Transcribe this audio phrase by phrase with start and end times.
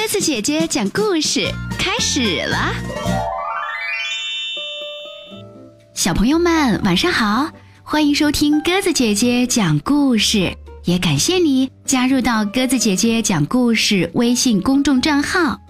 [0.00, 1.46] 鸽子姐姐讲故事
[1.78, 2.72] 开始了，
[5.92, 7.50] 小朋友们晚上好，
[7.82, 15.60] 欢迎收听鸽子姐姐讲故事，也感谢你加入到鸽子姐姐讲故事微信公众账号。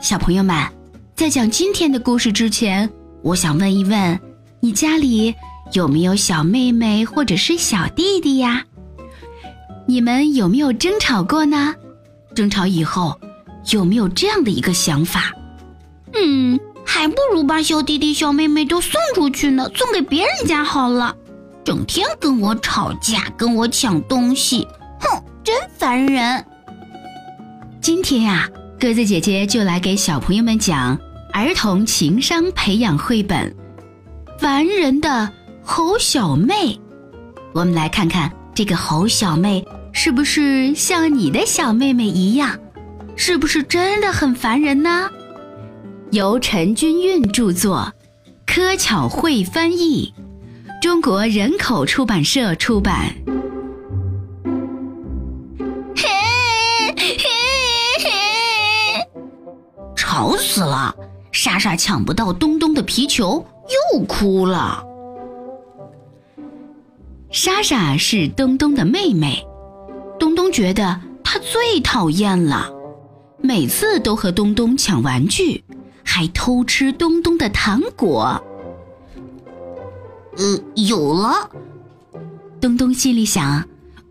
[0.00, 0.56] 小朋友们，
[1.14, 2.90] 在讲今天的故事之前，
[3.22, 4.18] 我想问一问，
[4.60, 5.34] 你家里
[5.74, 8.64] 有没有小妹妹或者是小弟弟呀？
[9.86, 11.74] 你们有没有争吵过呢？
[12.34, 13.18] 争吵以后，
[13.70, 15.32] 有没有这样的一个想法？
[16.14, 21.14] 嗯，还不如把小弟弟、小妹妹都送出去呢，送给别人家好了。
[21.64, 24.66] 整天跟我吵架，跟我抢东西，
[25.00, 26.44] 哼，真烦人。
[27.80, 28.48] 今天呀，
[28.78, 30.98] 鸽子姐姐就来给小朋友们讲
[31.32, 33.50] 儿童情商培养绘本
[34.40, 35.30] 《烦人的
[35.62, 36.54] 猴小妹》。
[37.52, 39.66] 我们来看看这个猴小妹。
[39.98, 42.54] 是不是像你的小妹妹一样？
[43.16, 45.10] 是不是真的很烦人呢？
[46.10, 47.92] 由陈君韵著作，
[48.46, 50.14] 柯巧慧翻译，
[50.80, 53.12] 中国人口出版社出版。
[59.96, 60.94] 吵死了！
[61.32, 63.44] 莎莎抢不到东东的皮球，
[63.92, 64.84] 又哭了。
[67.30, 69.44] 莎莎是东东的妹妹。
[70.18, 72.70] 东东觉得她最讨厌了，
[73.46, 75.62] 每次都和东东抢玩具，
[76.02, 78.42] 还偷吃东东的糖果。
[80.36, 81.48] 呃，有了，
[82.60, 83.64] 东东心里想：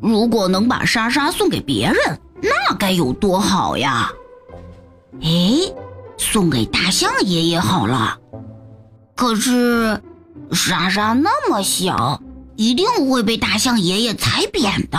[0.00, 4.10] 如果能把莎莎送给别人，那该有多好呀！
[5.20, 5.28] 哎，
[6.16, 8.18] 送给大象爷爷好了。
[9.14, 10.00] 可是，
[10.52, 12.22] 莎莎那么小，
[12.56, 14.98] 一定会被大象爷爷踩扁的。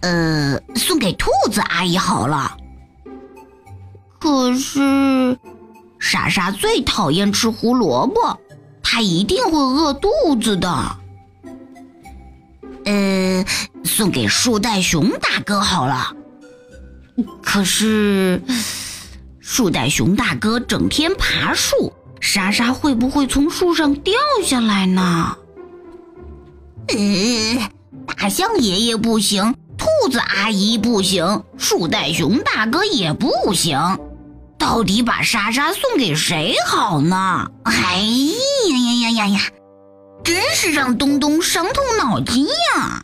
[0.00, 2.56] 呃，送给兔子阿姨好了。
[4.18, 5.38] 可是，
[5.98, 8.38] 莎莎最讨厌吃胡萝卜，
[8.82, 10.08] 她一定会饿肚
[10.40, 10.96] 子的。
[12.84, 13.44] 呃，
[13.84, 16.12] 送给树袋熊大哥好了。
[17.42, 18.42] 可是，
[19.40, 24.14] 树袋熊大哥整天爬树，莎莎会不会从树上掉
[24.44, 25.36] 下来呢？
[26.88, 27.70] 呃，
[28.06, 29.54] 大象爷爷不行。
[30.06, 33.76] 兔子阿姨不行，树袋熊大哥也不行，
[34.56, 37.50] 到底把莎莎送给谁好呢？
[37.64, 39.40] 哎呀呀呀呀呀！
[40.22, 43.02] 真是让东东伤透脑筋呀！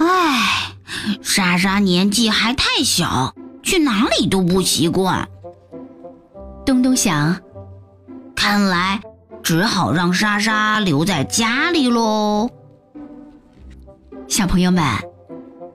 [0.00, 0.74] 唉，
[1.22, 3.32] 莎莎年纪还太小，
[3.62, 5.28] 去哪里都不习惯。
[6.64, 7.40] 东东想，
[8.34, 9.00] 看来
[9.40, 12.50] 只好让莎莎留在家里喽。
[14.26, 14.82] 小朋友们。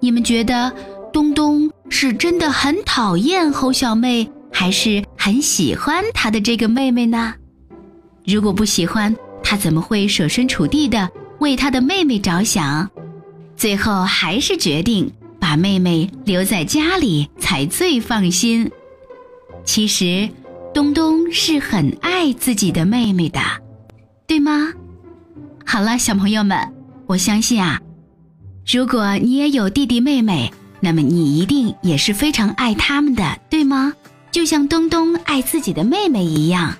[0.01, 0.73] 你们觉得
[1.13, 7.35] 东东是真的很讨厌猴小妹，还是很喜欢他的这个妹妹呢？
[8.25, 11.07] 如果不喜欢，他怎么会设身处地的
[11.39, 12.89] 为他的妹妹着想？
[13.55, 18.69] 最后还是决定把妹妹留在家里才最放心。
[19.63, 20.27] 其实，
[20.73, 23.39] 东东是很爱自己的妹妹的，
[24.25, 24.73] 对吗？
[25.63, 26.57] 好了，小朋友们，
[27.05, 27.79] 我相信啊。
[28.65, 33.93] 如果你也有弟弟妹妹，那么你一定也是非常爱他们的，对吗？
[34.31, 36.73] 就像东东爱自己的妹妹一样。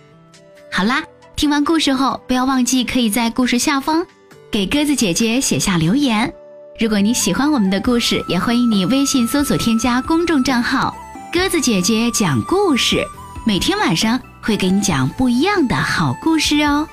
[0.71, 1.03] 好啦，
[1.35, 4.05] 听完故事后，不要忘记可以在故事下方
[4.49, 6.31] 给鸽子姐姐写下留言。
[6.79, 10.95] 如果你喜欢我们的故事，也欢迎你微信搜索添加公众账号
[11.33, 13.03] “鸽子姐姐讲故事”，
[13.45, 16.87] 每天晚上会给你讲不一样的好故事哦。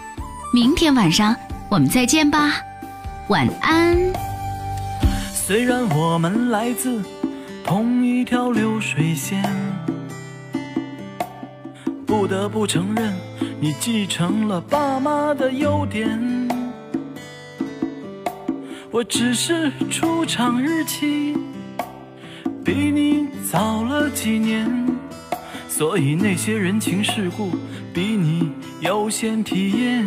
[0.53, 1.37] 明天晚上
[1.71, 2.57] 我们再见吧，
[3.29, 4.28] 晚安。
[5.49, 7.03] 虽然我们来自
[7.65, 9.43] 同一条流水线，
[12.07, 13.15] 不得不承认，
[13.59, 16.21] 你继承了爸妈的优点。
[18.91, 21.35] 我只是出厂日期
[22.63, 24.71] 比你早了几年，
[25.67, 27.53] 所以那些人情世故
[27.95, 28.53] 比你
[28.83, 30.05] 优先体验。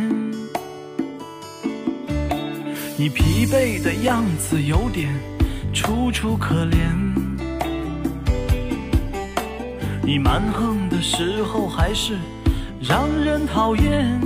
[2.96, 5.31] 你疲惫的样子有点。
[5.74, 6.92] 楚楚可怜，
[10.04, 12.18] 你蛮横的时候还是
[12.82, 14.20] 让人讨厌。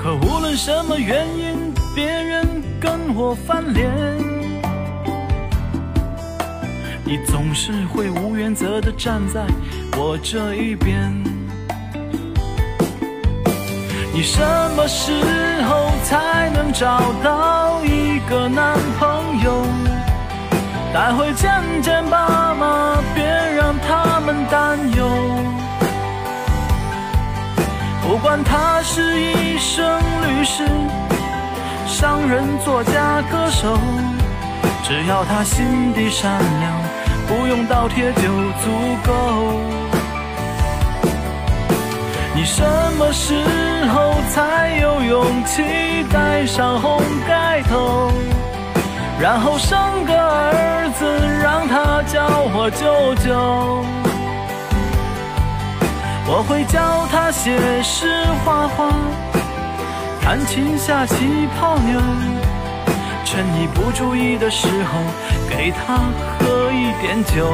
[0.00, 3.90] 可无论什么原因，别人跟我翻脸，
[7.04, 9.44] 你总是会无原则的站在
[9.96, 11.12] 我这一边。
[14.14, 14.40] 你什
[14.76, 15.12] 么时
[15.62, 17.41] 候才能找到？
[20.92, 21.50] 待会见
[21.80, 25.08] 见爸妈，别让他们担忧。
[28.02, 30.68] 不管他是医生、律师、
[31.86, 33.78] 商人、作家、歌手，
[34.84, 36.72] 只要他心地善良，
[37.26, 38.70] 不用倒贴就足
[39.06, 39.60] 够。
[42.34, 42.62] 你什
[42.98, 43.34] 么时
[43.88, 45.62] 候才有勇气
[46.12, 48.01] 戴上红盖头？
[49.22, 51.06] 然后生个儿子，
[51.40, 53.30] 让他叫我舅舅。
[56.26, 58.92] 我会教他写诗画画，
[60.20, 62.00] 弹琴下棋泡妞。
[63.24, 64.98] 趁你不注意的时候，
[65.48, 65.98] 给他
[66.40, 67.46] 喝一点酒。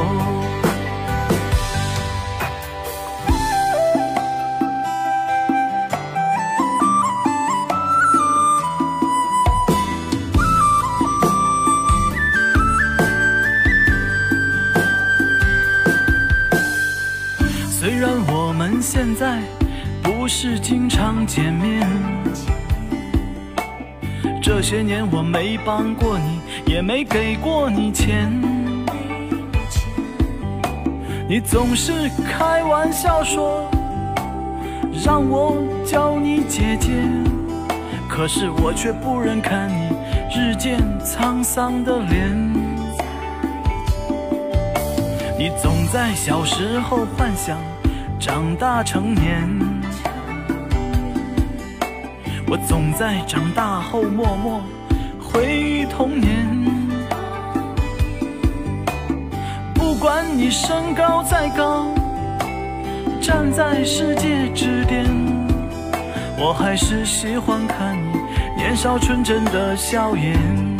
[18.81, 19.41] 现在
[20.01, 21.87] 不是经常见面，
[24.41, 26.39] 这些年我没帮过你，
[26.71, 28.31] 也没给过你钱。
[31.27, 33.69] 你总是开玩笑说
[35.05, 36.91] 让我叫你姐姐，
[38.07, 39.89] 可是我却不忍看你
[40.33, 42.35] 日渐沧桑的脸。
[45.37, 47.57] 你总在小时候幻想。
[48.19, 49.47] 长大成年，
[52.45, 54.61] 我总在长大后默默
[55.17, 56.45] 回忆童年。
[59.73, 61.85] 不管你身高再高，
[63.21, 65.05] 站在世界之巅，
[66.37, 68.19] 我还是喜欢看你
[68.57, 70.78] 年少纯真的笑颜。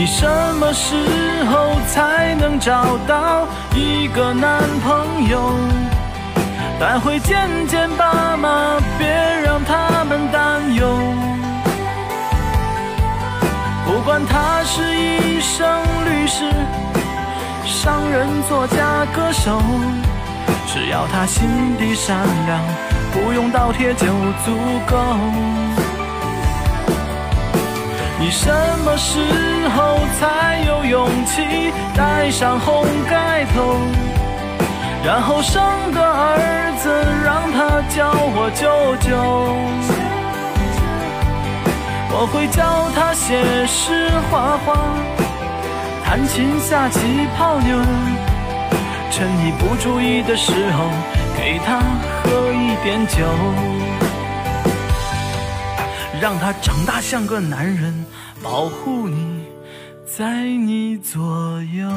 [0.00, 0.96] 你什么时
[1.44, 5.52] 候才能找到一个男朋友？
[6.80, 9.06] 待会见见爸妈，别
[9.44, 10.88] 让他们担忧。
[13.84, 15.68] 不管他是医生、
[16.06, 16.50] 律师、
[17.66, 19.60] 商人、作家、歌手，
[20.66, 21.46] 只要他心
[21.78, 22.16] 地善
[22.46, 22.58] 良，
[23.12, 24.06] 不用倒贴就
[24.46, 24.56] 足
[24.88, 24.96] 够。
[28.20, 28.52] 你什
[28.84, 29.18] 么时
[29.70, 33.78] 候才有勇气戴上红盖头，
[35.02, 36.90] 然后生个儿子
[37.24, 38.68] 让他叫我舅
[39.00, 39.16] 舅？
[42.12, 44.76] 我会教他写诗画画，
[46.04, 47.78] 弹琴下棋泡妞，
[49.10, 50.90] 趁你不注意的时候
[51.38, 51.80] 给他
[52.22, 53.79] 喝一点酒。
[56.20, 58.04] 让他长大像个男人，
[58.42, 59.46] 保护你，
[60.04, 61.88] 在你左右。